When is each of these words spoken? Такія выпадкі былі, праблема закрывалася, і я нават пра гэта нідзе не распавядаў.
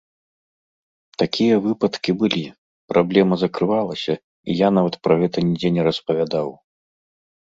Такія 1.21 1.55
выпадкі 1.65 2.11
былі, 2.23 2.41
праблема 2.93 3.35
закрывалася, 3.43 4.13
і 4.49 4.59
я 4.65 4.73
нават 4.79 4.95
пра 5.09 5.13
гэта 5.25 5.37
нідзе 5.51 5.69
не 5.77 5.81
распавядаў. 5.93 6.47